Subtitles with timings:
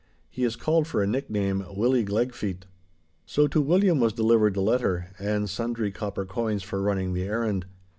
[0.31, 2.65] He is called for a nickname Willie Glegfeet.'
[3.27, 7.67] So to William was delivered the letter and sundry copper coins for running the errand.